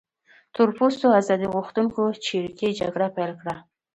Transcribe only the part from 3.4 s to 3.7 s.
کړه.